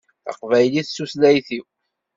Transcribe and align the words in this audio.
Taqbaylit 0.25 0.87
d 0.89 0.93
tutlayt-iw 0.95 1.65